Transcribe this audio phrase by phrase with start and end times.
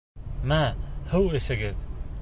[0.53, 0.57] Мә,
[1.13, 1.85] һыу әсегеҙ.